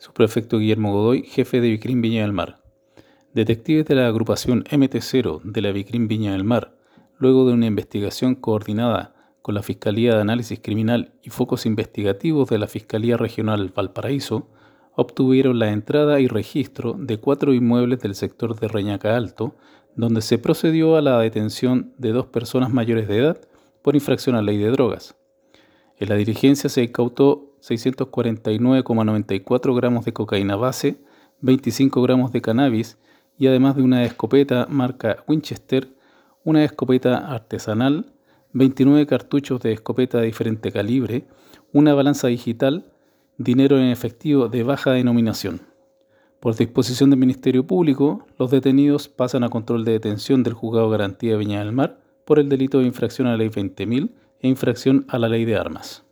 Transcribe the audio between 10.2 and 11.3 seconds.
Análisis Criminal y